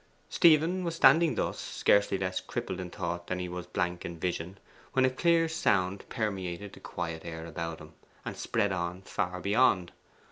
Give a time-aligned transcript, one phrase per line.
[0.29, 4.57] Stephen was standing thus, scarcely less crippled in thought than he was blank in vision,
[4.93, 7.93] when a clear sound permeated the quiet air about him,
[8.25, 9.91] and spread on far beyond.